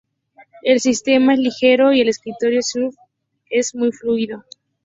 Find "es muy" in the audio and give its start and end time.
3.51-3.91